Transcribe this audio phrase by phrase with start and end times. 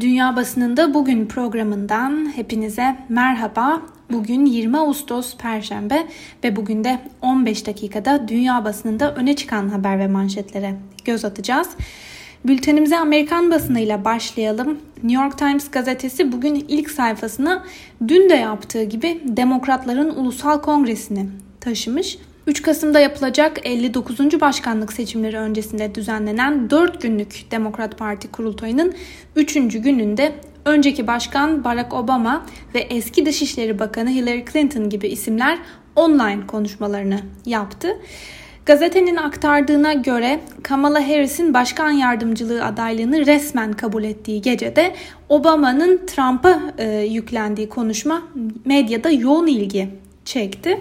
[0.00, 3.82] Dünya Basınında Bugün programından hepinize merhaba.
[4.12, 6.06] Bugün 20 Ağustos Perşembe
[6.44, 10.74] ve bugün de 15 dakikada dünya basınında öne çıkan haber ve manşetlere
[11.04, 11.68] göz atacağız.
[12.44, 14.78] Bültenimize Amerikan basınıyla başlayalım.
[15.02, 17.64] New York Times gazetesi bugün ilk sayfasına
[18.08, 21.26] dün de yaptığı gibi Demokratların Ulusal Kongresini
[21.60, 22.18] taşımış.
[22.46, 24.40] 3 Kasım'da yapılacak 59.
[24.40, 28.94] başkanlık seçimleri öncesinde düzenlenen 4 günlük Demokrat Parti kurultayının
[29.36, 29.54] 3.
[29.54, 30.32] gününde
[30.64, 35.58] önceki başkan Barack Obama ve eski Dışişleri Bakanı Hillary Clinton gibi isimler
[35.96, 37.88] online konuşmalarını yaptı.
[38.66, 44.94] Gazetenin aktardığına göre Kamala Harris'in başkan yardımcılığı adaylığını resmen kabul ettiği gecede
[45.28, 48.22] Obama'nın Trump'a e, yüklendiği konuşma
[48.64, 49.88] medyada yoğun ilgi
[50.24, 50.80] çekti.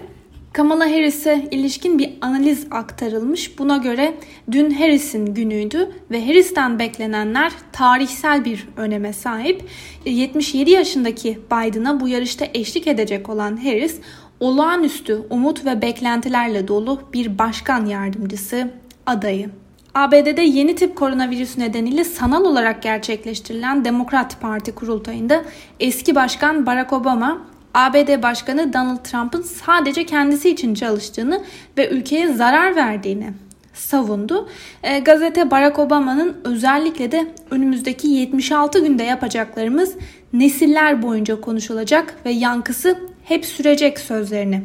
[0.54, 3.60] Kamala Harris'e ilişkin bir analiz aktarılmış.
[3.60, 4.14] Buna göre
[4.52, 9.64] dün Harris'in günüydü ve Harris'ten beklenenler tarihsel bir öneme sahip.
[10.06, 14.00] 77 yaşındaki Biden'a bu yarışta eşlik edecek olan Harris,
[14.40, 18.72] olağanüstü umut ve beklentilerle dolu bir başkan yardımcısı
[19.06, 19.50] adayı.
[19.94, 25.44] ABD'de yeni tip koronavirüs nedeniyle sanal olarak gerçekleştirilen Demokrat Parti kurultayında
[25.80, 31.44] eski başkan Barack Obama ABD Başkanı Donald Trump'ın sadece kendisi için çalıştığını
[31.78, 33.34] ve ülkeye zarar verdiğini
[33.74, 34.50] savundu.
[34.84, 39.96] E, gazete Barack Obama'nın özellikle de önümüzdeki 76 günde yapacaklarımız
[40.34, 44.62] nesiller boyunca konuşulacak ve yankısı hep sürecek sözlerini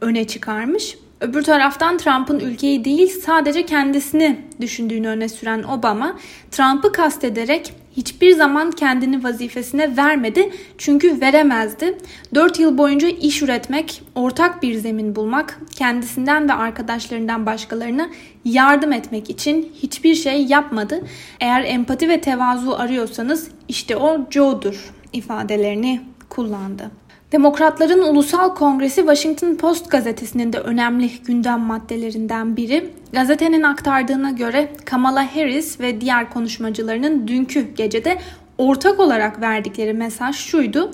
[0.00, 0.96] öne çıkarmış.
[1.20, 6.18] Öbür taraftan Trump'ın ülkeyi değil sadece kendisini düşündüğünü öne süren Obama,
[6.50, 11.98] Trump'ı kastederek hiçbir zaman kendini vazifesine vermedi çünkü veremezdi.
[12.34, 18.10] 4 yıl boyunca iş üretmek, ortak bir zemin bulmak, kendisinden ve arkadaşlarından başkalarına
[18.44, 21.00] yardım etmek için hiçbir şey yapmadı.
[21.40, 27.01] Eğer empati ve tevazu arıyorsanız işte o Joe'dur ifadelerini kullandı.
[27.32, 32.90] Demokratların Ulusal Kongresi Washington Post gazetesinin de önemli gündem maddelerinden biri.
[33.12, 38.18] Gazetenin aktardığına göre Kamala Harris ve diğer konuşmacılarının dünkü gecede
[38.58, 40.90] ortak olarak verdikleri mesaj şuydu.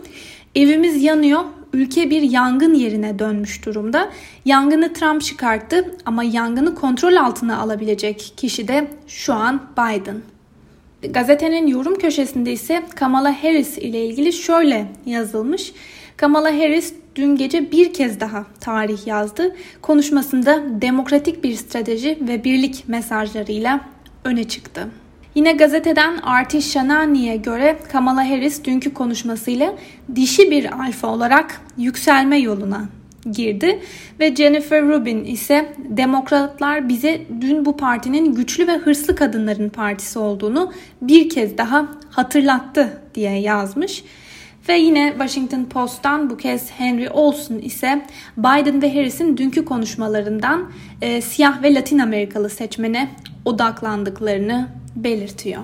[0.54, 1.40] Evimiz yanıyor,
[1.72, 4.10] ülke bir yangın yerine dönmüş durumda.
[4.44, 10.16] Yangını Trump çıkarttı ama yangını kontrol altına alabilecek kişi de şu an Biden.
[11.02, 15.72] Gazetenin yorum köşesinde ise Kamala Harris ile ilgili şöyle yazılmış.
[16.18, 19.56] Kamala Harris dün gece bir kez daha tarih yazdı.
[19.82, 23.80] Konuşmasında demokratik bir strateji ve birlik mesajlarıyla
[24.24, 24.88] öne çıktı.
[25.34, 29.74] Yine gazeteden Artiş Shanani'ye göre Kamala Harris dünkü konuşmasıyla
[30.14, 32.88] dişi bir alfa olarak yükselme yoluna
[33.32, 33.80] girdi
[34.20, 40.72] ve Jennifer Rubin ise demokratlar bize dün bu partinin güçlü ve hırslı kadınların partisi olduğunu
[41.02, 44.04] bir kez daha hatırlattı diye yazmış.
[44.68, 48.02] Ve yine Washington Post'tan bu kez Henry Olson ise
[48.36, 50.70] Biden ve Harris'in dünkü konuşmalarından
[51.02, 53.08] e, siyah ve Latin Amerikalı seçmene
[53.44, 55.62] odaklandıklarını belirtiyor.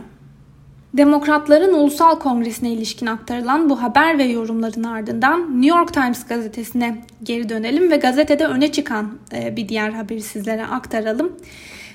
[0.94, 7.48] Demokratların Ulusal Kongresi'ne ilişkin aktarılan bu haber ve yorumların ardından New York Times gazetesine geri
[7.48, 11.32] dönelim ve gazetede öne çıkan e, bir diğer haberi sizlere aktaralım.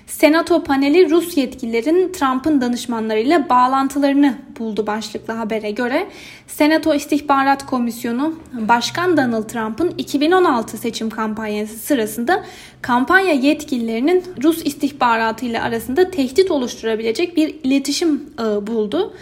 [0.09, 6.07] Senato paneli Rus yetkililerin Trump'ın danışmanlarıyla bağlantılarını buldu başlıklı habere göre.
[6.47, 12.45] Senato İstihbarat Komisyonu Başkan Donald Trump'ın 2016 seçim kampanyası sırasında
[12.81, 19.13] kampanya yetkililerinin Rus istihbaratı ile arasında tehdit oluşturabilecek bir iletişim ağı buldu.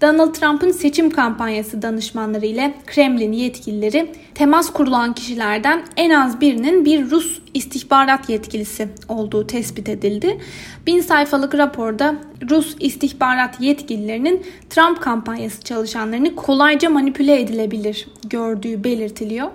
[0.00, 7.10] Donald Trump'ın seçim kampanyası danışmanları ile Kremlin yetkilileri temas kurulan kişilerden en az birinin bir
[7.10, 10.38] Rus istihbarat yetkilisi olduğu tespit edildi.
[10.86, 12.14] Bin sayfalık raporda
[12.50, 19.48] Rus istihbarat yetkililerinin Trump kampanyası çalışanlarını kolayca manipüle edilebilir gördüğü belirtiliyor.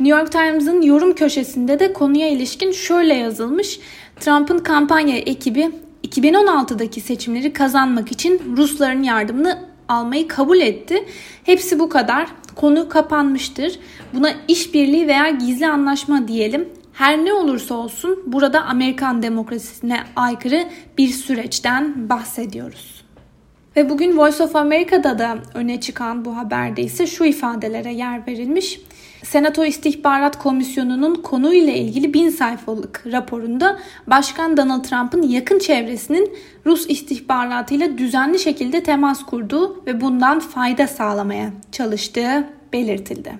[0.00, 3.80] New York Times'ın yorum köşesinde de konuya ilişkin şöyle yazılmış.
[4.20, 5.70] Trump'ın kampanya ekibi
[6.08, 11.04] 2016'daki seçimleri kazanmak için Rusların yardımını almayı kabul etti.
[11.44, 12.28] Hepsi bu kadar.
[12.56, 13.78] Konu kapanmıştır.
[14.14, 16.68] Buna işbirliği veya gizli anlaşma diyelim.
[16.92, 20.68] Her ne olursa olsun burada Amerikan demokrasisine aykırı
[20.98, 23.04] bir süreçten bahsediyoruz.
[23.76, 28.80] Ve bugün Voice of America'da da öne çıkan bu haberde ise şu ifadelere yer verilmiş.
[29.22, 36.36] Senato İstihbarat Komisyonu'nun konuyla ilgili bin sayfalık raporunda Başkan Donald Trump'ın yakın çevresinin
[36.66, 43.32] Rus istihbaratıyla düzenli şekilde temas kurduğu ve bundan fayda sağlamaya çalıştığı belirtildi.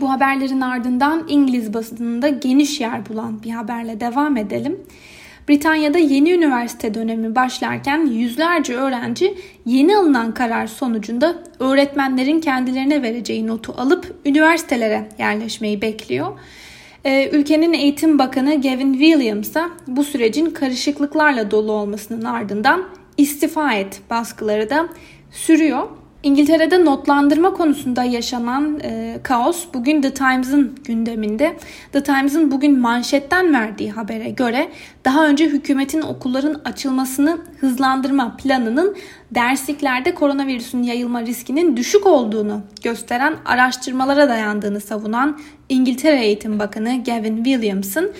[0.00, 4.78] Bu haberlerin ardından İngiliz basınında geniş yer bulan bir haberle devam edelim.
[5.50, 9.34] Britanya'da yeni üniversite dönemi başlarken yüzlerce öğrenci
[9.66, 16.38] yeni alınan karar sonucunda öğretmenlerin kendilerine vereceği notu alıp üniversitelere yerleşmeyi bekliyor.
[17.04, 22.84] Ee, ülkenin Eğitim Bakanı Gavin Williams'a bu sürecin karışıklıklarla dolu olmasının ardından
[23.16, 24.88] istifa et baskıları da
[25.30, 25.88] sürüyor.
[26.22, 31.56] İngiltere'de notlandırma konusunda yaşanan e, kaos bugün The Times'ın gündeminde.
[31.92, 34.68] The Times'ın bugün manşetten verdiği habere göre
[35.04, 38.96] daha önce hükümetin okulların açılmasını hızlandırma planının
[39.30, 45.38] dersliklerde koronavirüsün yayılma riskinin düşük olduğunu gösteren araştırmalara dayandığını savunan
[45.68, 48.10] İngiltere Eğitim Bakanı Gavin Williamson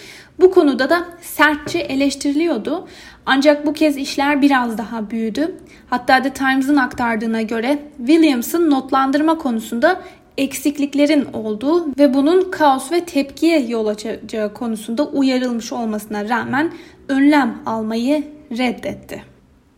[0.40, 2.88] bu konuda da sertçe eleştiriliyordu.
[3.26, 5.56] Ancak bu kez işler biraz daha büyüdü.
[5.90, 10.00] Hatta The Times'ın aktardığına göre Williams'ın notlandırma konusunda
[10.38, 16.72] eksikliklerin olduğu ve bunun kaos ve tepkiye yol açacağı konusunda uyarılmış olmasına rağmen
[17.08, 18.24] önlem almayı
[18.58, 19.22] reddetti.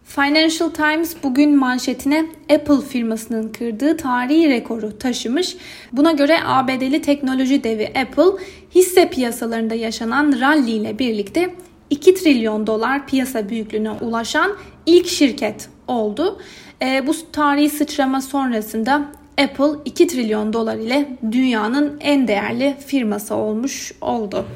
[0.05, 5.57] Financial Times bugün manşetine Apple firmasının kırdığı tarihi rekoru taşımış.
[5.93, 8.45] Buna göre ABD'li teknoloji devi Apple
[8.75, 11.55] hisse piyasalarında yaşanan rally ile birlikte
[11.91, 14.53] 2 trilyon dolar piyasa büyüklüğüne ulaşan
[14.87, 16.39] ilk şirket oldu.
[16.83, 19.09] E, bu tarihi sıçrama sonrasında
[19.39, 24.47] Apple 2 trilyon dolar ile dünyanın en değerli firması olmuş oldu.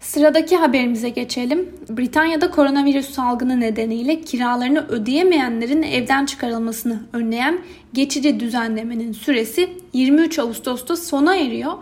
[0.00, 1.68] Sıradaki haberimize geçelim.
[1.88, 7.58] Britanya'da koronavirüs salgını nedeniyle kiralarını ödeyemeyenlerin evden çıkarılmasını önleyen
[7.92, 11.72] geçici düzenlemenin süresi 23 Ağustos'ta sona eriyor.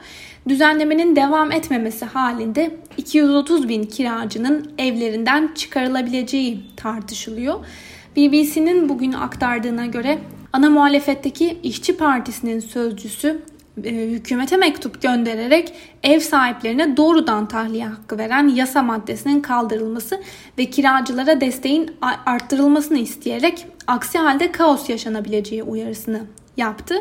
[0.49, 7.55] Düzenlemenin devam etmemesi halinde 230 bin kiracının evlerinden çıkarılabileceği tartışılıyor.
[8.17, 10.19] BBC'nin bugün aktardığına göre
[10.53, 13.43] ana muhalefetteki İşçi Partisi'nin sözcüsü
[13.85, 20.21] e, hükümete mektup göndererek ev sahiplerine doğrudan tahliye hakkı veren yasa maddesinin kaldırılması
[20.59, 21.91] ve kiracılara desteğin
[22.27, 26.21] arttırılmasını isteyerek aksi halde kaos yaşanabileceği uyarısını
[26.57, 26.95] yaptı.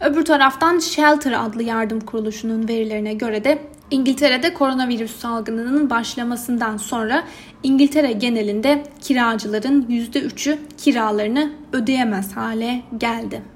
[0.00, 3.58] Öbür taraftan Shelter adlı yardım kuruluşunun verilerine göre de
[3.90, 7.24] İngiltere'de koronavirüs salgınının başlamasından sonra
[7.62, 13.55] İngiltere genelinde kiracıların %3'ü kiralarını ödeyemez hale geldi.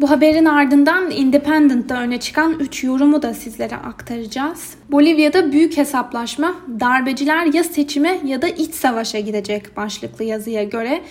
[0.00, 4.74] Bu haberin ardından Independent'ta öne çıkan 3 yorumu da sizlere aktaracağız.
[4.90, 11.02] Bolivya'da büyük hesaplaşma, darbeciler ya seçime ya da iç savaşa gidecek başlıklı yazıya göre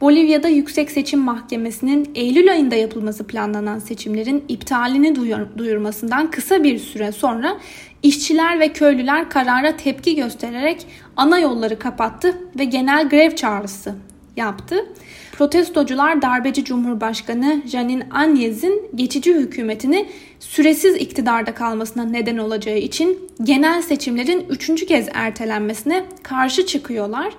[0.00, 5.14] Bolivya'da Yüksek Seçim Mahkemesi'nin Eylül ayında yapılması planlanan seçimlerin iptalini
[5.58, 7.56] duyurmasından kısa bir süre sonra
[8.02, 10.86] işçiler ve köylüler karara tepki göstererek
[11.16, 13.94] ana yolları kapattı ve genel grev çağrısı
[14.36, 14.86] yaptı.
[15.38, 20.08] Protestocular darbeci Cumhurbaşkanı Janine Áñez'in geçici hükümetini
[20.40, 27.32] süresiz iktidarda kalmasına neden olacağı için genel seçimlerin üçüncü kez ertelenmesine karşı çıkıyorlar.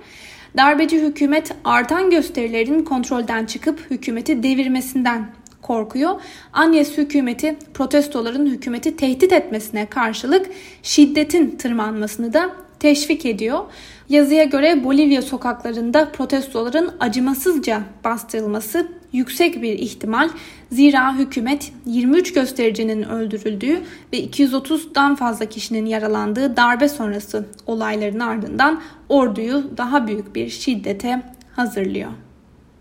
[0.57, 5.31] Darbeci hükümet artan gösterilerin kontrolden çıkıp hükümeti devirmesinden
[5.61, 6.21] korkuyor.
[6.53, 10.45] Anyes hükümeti protestoların hükümeti tehdit etmesine karşılık
[10.83, 12.49] şiddetin tırmanmasını da
[12.79, 13.59] teşvik ediyor.
[14.09, 20.29] Yazıya göre Bolivya sokaklarında protestoların acımasızca bastırılması yüksek bir ihtimal.
[20.71, 23.81] Zira hükümet 23 göstericinin öldürüldüğü
[24.13, 31.21] ve 230'dan fazla kişinin yaralandığı darbe sonrası olayların ardından orduyu daha büyük bir şiddete
[31.55, 32.11] hazırlıyor.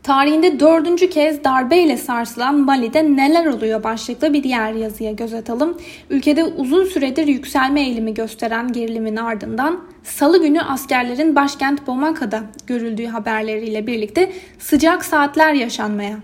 [0.08, 5.78] Tarihinde dördüncü kez darbeyle sarsılan Mali'de neler oluyor başlıklı bir diğer yazıya göz atalım.
[6.10, 13.86] Ülkede uzun süredir yükselme eğilimi gösteren gerilimin ardından salı günü askerlerin başkent Bomaka'da görüldüğü haberleriyle
[13.86, 16.16] birlikte sıcak saatler yaşanmaya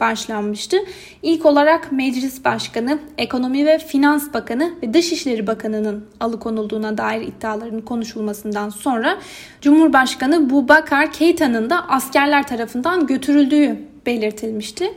[0.00, 0.76] başlanmıştı.
[1.22, 8.68] İlk olarak Meclis Başkanı, Ekonomi ve Finans Bakanı ve Dışişleri Bakanı'nın alıkonulduğuna dair iddiaların konuşulmasından
[8.68, 9.18] sonra
[9.60, 14.94] Cumhurbaşkanı Bubakar Keita'nın da askerler tarafından götürüldüğü belirtilmişti.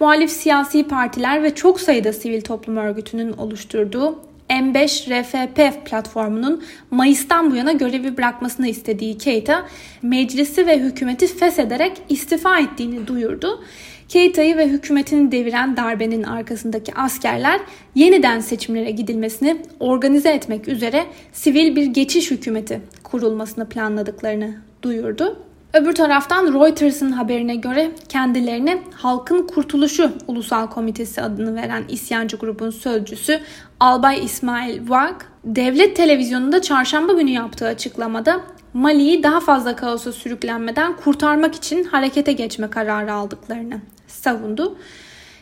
[0.00, 4.18] Muhalif siyasi partiler ve çok sayıda sivil toplum örgütünün oluşturduğu
[4.50, 9.66] M5 RFP platformunun Mayıs'tan bu yana görevi bırakmasını istediği Keita,
[10.02, 13.64] meclisi ve hükümeti feshederek istifa ettiğini duyurdu.
[14.08, 17.60] Keita'yı ve hükümetini deviren darbenin arkasındaki askerler
[17.94, 25.36] yeniden seçimlere gidilmesini organize etmek üzere sivil bir geçiş hükümeti kurulmasını planladıklarını duyurdu.
[25.74, 33.40] Öbür taraftan Reuters'ın haberine göre kendilerine Halkın Kurtuluşu Ulusal Komitesi adını veren isyancı grubun sözcüsü
[33.80, 38.40] Albay İsmail Vak, devlet televizyonunda çarşamba günü yaptığı açıklamada
[38.74, 44.76] Mali'yi daha fazla kaosa sürüklenmeden kurtarmak için harekete geçme kararı aldıklarını savundu.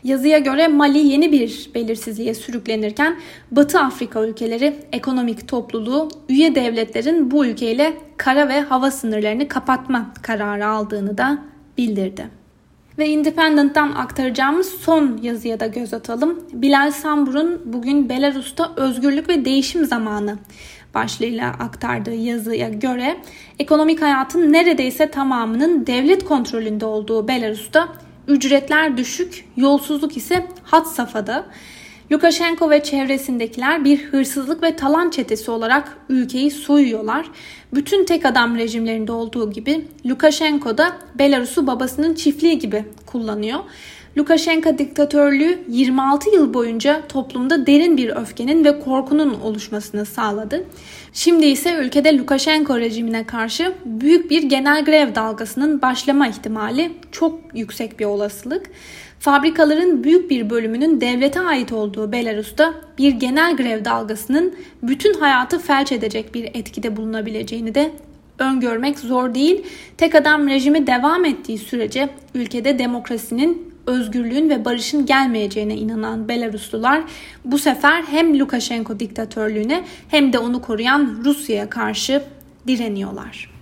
[0.05, 3.17] Yazıya göre Mali yeni bir belirsizliğe sürüklenirken
[3.51, 10.67] Batı Afrika ülkeleri ekonomik topluluğu üye devletlerin bu ülkeyle kara ve hava sınırlarını kapatma kararı
[10.67, 11.39] aldığını da
[11.79, 12.27] bildirdi.
[12.99, 16.45] Ve Independent'tan aktaracağımız son yazıya da göz atalım.
[16.53, 20.39] Bilal Sambur'un bugün Belarus'ta özgürlük ve değişim zamanı
[20.95, 23.17] başlığıyla aktardığı yazıya göre
[23.59, 27.89] ekonomik hayatın neredeyse tamamının devlet kontrolünde olduğu Belarus'ta
[28.29, 31.47] ücretler düşük, yolsuzluk ise hat safhada.
[32.13, 37.27] Lukashenko ve çevresindekiler bir hırsızlık ve talan çetesi olarak ülkeyi soyuyorlar.
[37.75, 43.61] Bütün tek adam rejimlerinde olduğu gibi Lukashenko da Belarus'u babasının çiftliği gibi kullanıyor.
[44.19, 50.65] Lukashenko diktatörlüğü 26 yıl boyunca toplumda derin bir öfkenin ve korkunun oluşmasını sağladı.
[51.13, 58.01] Şimdi ise ülkede Lukashenko rejimine karşı büyük bir genel grev dalgasının başlama ihtimali çok yüksek
[58.01, 58.71] bir olasılık.
[59.21, 65.93] Fabrikaların büyük bir bölümünün devlete ait olduğu Belarus'ta bir genel grev dalgasının bütün hayatı felç
[65.93, 67.93] edecek bir etkide bulunabileceğini de
[68.39, 69.63] öngörmek zor değil.
[69.99, 77.03] Tek adam rejimi devam ettiği sürece ülkede demokrasinin özgürlüğün ve barışın gelmeyeceğine inanan Belaruslular
[77.45, 82.23] bu sefer hem Lukashenko diktatörlüğüne hem de onu koruyan Rusya'ya karşı
[82.67, 83.57] direniyorlar.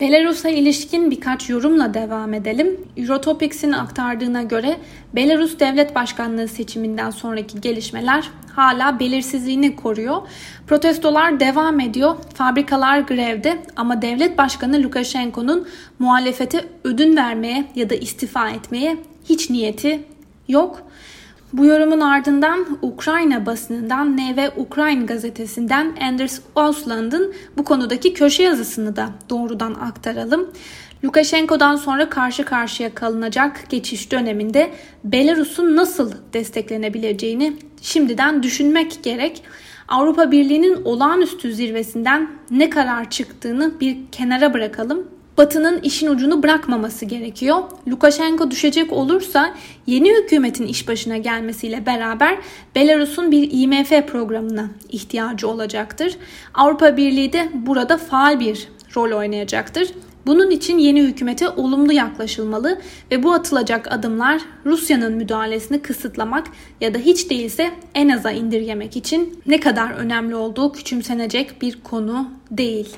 [0.00, 2.80] Belarus'a ilişkin birkaç yorumla devam edelim.
[2.96, 4.76] Eurotopics'in aktardığına göre
[5.14, 10.22] Belarus Devlet Başkanlığı seçiminden sonraki gelişmeler hala belirsizliğini koruyor.
[10.66, 12.16] Protestolar devam ediyor.
[12.34, 18.96] Fabrikalar grevde ama devlet başkanı Lukashenko'nun muhalefete ödün vermeye ya da istifa etmeye
[19.30, 20.04] hiç niyeti
[20.48, 20.82] yok.
[21.52, 28.96] Bu yorumun ardından Ukrayna basınından Ne ve Ukrayna gazetesinden Anders Osland'ın bu konudaki köşe yazısını
[28.96, 30.50] da doğrudan aktaralım.
[31.04, 34.70] Lukashenko'dan sonra karşı karşıya kalınacak geçiş döneminde
[35.04, 39.42] Belarus'un nasıl desteklenebileceğini şimdiden düşünmek gerek.
[39.88, 45.08] Avrupa Birliği'nin olağanüstü zirvesinden ne karar çıktığını bir kenara bırakalım.
[45.40, 47.62] Batı'nın işin ucunu bırakmaması gerekiyor.
[47.88, 49.54] Lukashenko düşecek olursa
[49.86, 52.38] yeni hükümetin iş başına gelmesiyle beraber
[52.74, 56.16] Belarus'un bir IMF programına ihtiyacı olacaktır.
[56.54, 59.88] Avrupa Birliği de burada faal bir rol oynayacaktır.
[60.26, 62.80] Bunun için yeni hükümete olumlu yaklaşılmalı
[63.10, 66.46] ve bu atılacak adımlar Rusya'nın müdahalesini kısıtlamak
[66.80, 72.30] ya da hiç değilse en aza indirgemek için ne kadar önemli olduğu küçümsenecek bir konu
[72.50, 72.96] değil.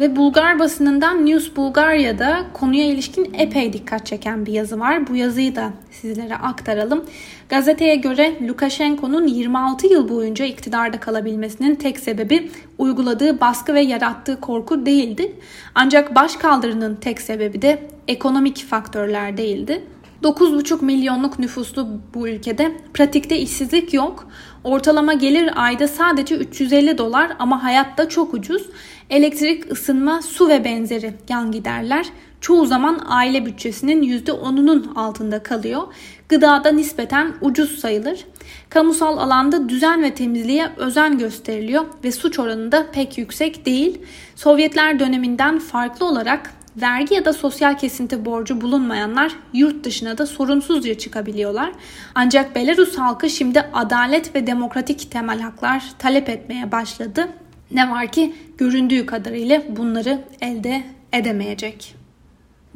[0.00, 5.06] Ve Bulgar basınından News Bulgaria'da konuya ilişkin epey dikkat çeken bir yazı var.
[5.06, 7.04] Bu yazıyı da sizlere aktaralım.
[7.48, 14.86] Gazeteye göre Lukashenko'nun 26 yıl boyunca iktidarda kalabilmesinin tek sebebi uyguladığı baskı ve yarattığı korku
[14.86, 15.32] değildi.
[15.74, 19.82] Ancak başkaldırının tek sebebi de ekonomik faktörler değildi.
[20.22, 24.28] 9,5 milyonluk nüfuslu bu ülkede pratikte işsizlik yok.
[24.64, 28.66] Ortalama gelir ayda sadece 350 dolar ama hayatta çok ucuz.
[29.10, 32.06] Elektrik, ısınma, su ve benzeri yan giderler
[32.44, 35.82] çoğu zaman aile bütçesinin %10'unun altında kalıyor.
[36.28, 38.24] Gıdada nispeten ucuz sayılır.
[38.68, 43.98] Kamusal alanda düzen ve temizliğe özen gösteriliyor ve suç oranı da pek yüksek değil.
[44.36, 50.98] Sovyetler döneminden farklı olarak vergi ya da sosyal kesinti borcu bulunmayanlar yurt dışına da sorunsuzca
[50.98, 51.72] çıkabiliyorlar.
[52.14, 57.28] Ancak Belarus halkı şimdi adalet ve demokratik temel haklar talep etmeye başladı.
[57.70, 62.03] Ne var ki göründüğü kadarıyla bunları elde edemeyecek.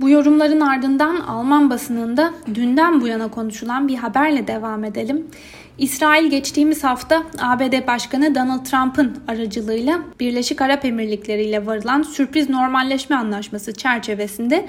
[0.01, 5.27] Bu yorumların ardından Alman basınında dünden bu yana konuşulan bir haberle devam edelim.
[5.79, 13.17] İsrail geçtiğimiz hafta ABD Başkanı Donald Trump'ın aracılığıyla Birleşik Arap Emirlikleri ile varılan sürpriz normalleşme
[13.17, 14.69] anlaşması çerçevesinde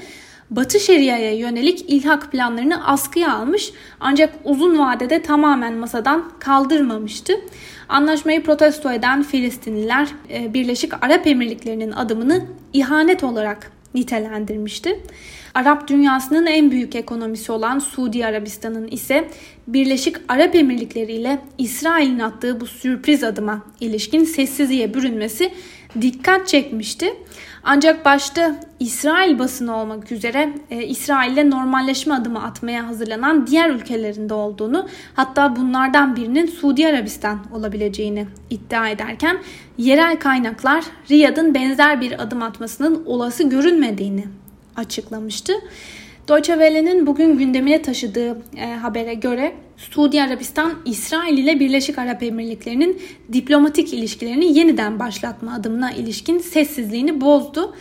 [0.49, 7.33] Batı Şeria'ya yönelik ilhak planlarını askıya almış ancak uzun vadede tamamen masadan kaldırmamıştı.
[7.89, 12.41] Anlaşmayı protesto eden Filistinliler e, Birleşik Arap Emirlikleri'nin adımını
[12.73, 14.99] ihanet olarak nitelendirmişti.
[15.53, 19.29] Arap dünyasının en büyük ekonomisi olan Suudi Arabistan'ın ise
[19.67, 25.51] Birleşik Arap Emirlikleri ile İsrail'in attığı bu sürpriz adıma ilişkin sessizliğe bürünmesi
[26.01, 27.13] dikkat çekmişti.
[27.63, 34.87] Ancak başta İsrail basını olmak üzere e, İsrail'le normalleşme adımı atmaya hazırlanan diğer ülkelerinde olduğunu
[35.13, 39.37] hatta bunlardan birinin Suudi Arabistan olabileceğini iddia ederken
[39.77, 44.25] yerel kaynaklar Riyad'ın benzer bir adım atmasının olası görünmediğini
[44.75, 45.53] açıklamıştı.
[46.27, 53.01] Deutsche Welle'nin bugün gündemine taşıdığı e, habere göre Suudi Arabistan İsrail ile Birleşik Arap Emirlikleri'nin
[53.33, 57.75] diplomatik ilişkilerini yeniden başlatma adımına ilişkin sessizliğini bozdu.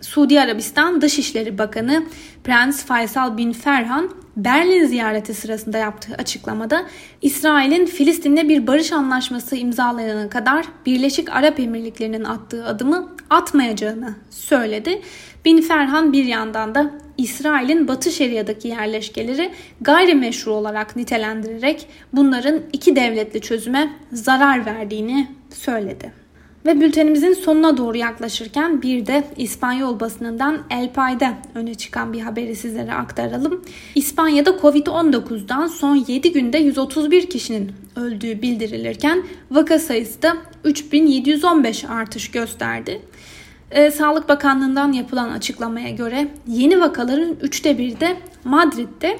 [0.00, 2.04] Suudi Arabistan Dışişleri Bakanı
[2.44, 6.86] Prens Faysal bin Ferhan Berlin ziyareti sırasında yaptığı açıklamada
[7.22, 15.02] İsrail'in Filistin'le bir barış anlaşması imzalayana kadar Birleşik Arap Emirlikleri'nin attığı adımı atmayacağını söyledi.
[15.44, 23.40] Bin Ferhan bir yandan da İsrail'in Batı Şeria'daki yerleşkeleri gayrimeşru olarak nitelendirerek bunların iki devletli
[23.40, 26.19] çözüme zarar verdiğini söyledi.
[26.66, 32.56] Ve bültenimizin sonuna doğru yaklaşırken bir de İspanyol basınından El Pay'da öne çıkan bir haberi
[32.56, 33.64] sizlere aktaralım.
[33.94, 43.02] İspanya'da Covid-19'dan son 7 günde 131 kişinin öldüğü bildirilirken vaka sayısı da 3715 artış gösterdi.
[43.70, 49.18] E, Sağlık Bakanlığı'ndan yapılan açıklamaya göre yeni vakaların üçte biri de Madrid'de.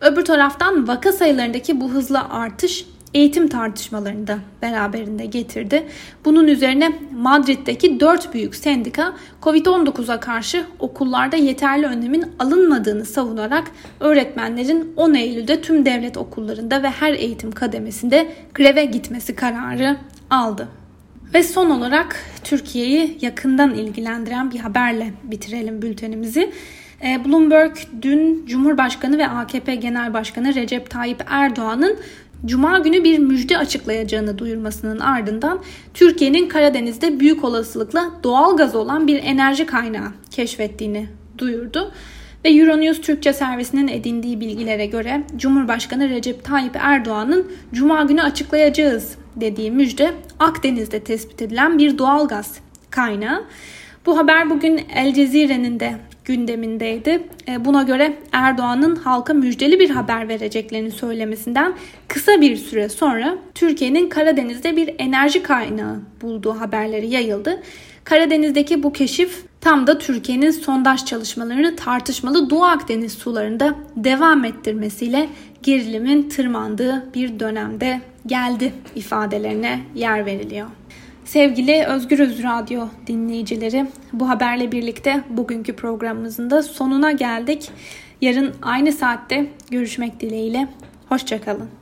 [0.00, 5.86] Öbür taraftan vaka sayılarındaki bu hızlı artış eğitim tartışmalarını da beraberinde getirdi.
[6.24, 15.14] Bunun üzerine Madrid'deki dört büyük sendika Covid-19'a karşı okullarda yeterli önlemin alınmadığını savunarak öğretmenlerin 10
[15.14, 19.96] Eylül'de tüm devlet okullarında ve her eğitim kademesinde greve gitmesi kararı
[20.30, 20.68] aldı.
[21.34, 26.52] Ve son olarak Türkiye'yi yakından ilgilendiren bir haberle bitirelim bültenimizi.
[27.04, 31.98] Ee, Bloomberg dün Cumhurbaşkanı ve AKP Genel Başkanı Recep Tayyip Erdoğan'ın
[32.46, 35.60] Cuma günü bir müjde açıklayacağını duyurmasının ardından
[35.94, 41.08] Türkiye'nin Karadeniz'de büyük olasılıkla doğal gaz olan bir enerji kaynağı keşfettiğini
[41.38, 41.92] duyurdu.
[42.44, 49.70] Ve Euronews Türkçe servisinin edindiği bilgilere göre Cumhurbaşkanı Recep Tayyip Erdoğan'ın Cuma günü açıklayacağız dediği
[49.70, 52.58] müjde Akdeniz'de tespit edilen bir doğal gaz
[52.90, 53.44] kaynağı.
[54.06, 57.22] Bu haber bugün El Cezire'nin de gündemindeydi.
[57.48, 61.74] E, buna göre Erdoğan'ın halka müjdeli bir haber vereceklerini söylemesinden
[62.08, 67.62] kısa bir süre sonra Türkiye'nin Karadeniz'de bir enerji kaynağı bulduğu haberleri yayıldı.
[68.04, 75.28] Karadeniz'deki bu keşif tam da Türkiye'nin sondaj çalışmalarını tartışmalı Doğu Akdeniz sularında devam ettirmesiyle
[75.62, 80.66] gerilimin tırmandığı bir dönemde geldi ifadelerine yer veriliyor.
[81.32, 87.70] Sevgili Özgür Öz Radyo dinleyicileri, bu haberle birlikte bugünkü programımızın da sonuna geldik.
[88.20, 90.68] Yarın aynı saatte görüşmek dileğiyle.
[91.08, 91.81] Hoşçakalın.